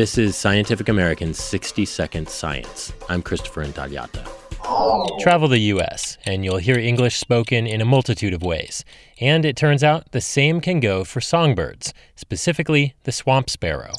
[0.00, 2.90] This is Scientific American's 60 Second Science.
[3.10, 4.26] I'm Christopher Intagliata.
[5.20, 8.82] Travel the U.S., and you'll hear English spoken in a multitude of ways.
[9.20, 13.92] And it turns out the same can go for songbirds, specifically the swamp sparrow.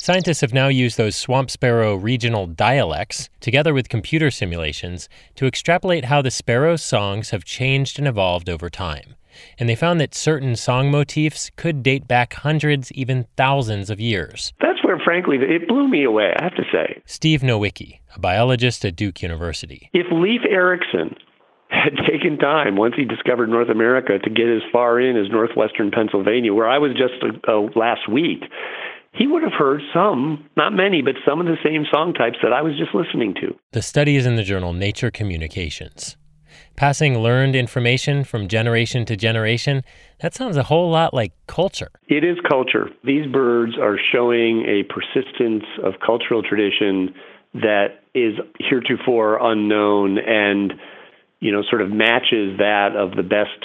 [0.00, 6.06] Scientists have now used those swamp sparrow regional dialects, together with computer simulations, to extrapolate
[6.06, 9.16] how the sparrow's songs have changed and evolved over time
[9.58, 14.52] and they found that certain song motifs could date back hundreds, even thousands of years.
[14.60, 17.02] That's where, frankly, it blew me away, I have to say.
[17.06, 19.90] Steve Nowicki, a biologist at Duke University.
[19.92, 21.16] If Leif Erikson
[21.70, 25.90] had taken time once he discovered North America to get as far in as northwestern
[25.90, 27.14] Pennsylvania, where I was just
[27.48, 28.44] uh, last week,
[29.14, 32.52] he would have heard some, not many, but some of the same song types that
[32.52, 33.54] I was just listening to.
[33.72, 36.16] The study is in the journal Nature Communications
[36.76, 39.82] passing learned information from generation to generation,
[40.20, 41.90] that sounds a whole lot like culture.
[42.08, 42.88] It is culture.
[43.04, 47.14] These birds are showing a persistence of cultural tradition
[47.54, 50.72] that is heretofore unknown and
[51.40, 53.64] you know sort of matches that of the best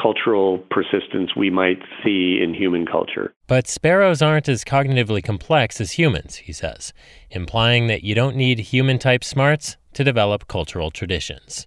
[0.00, 3.32] cultural persistence we might see in human culture.
[3.46, 6.92] But sparrows aren't as cognitively complex as humans, he says,
[7.30, 11.66] implying that you don't need human type smarts to develop cultural traditions.